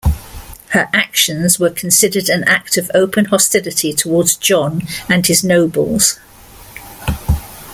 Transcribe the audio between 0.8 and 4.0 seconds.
actions were considered an act of open hostility